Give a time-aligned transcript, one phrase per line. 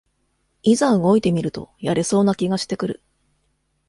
[0.63, 3.01] いざ動いてみるとやれそうな気がしてくる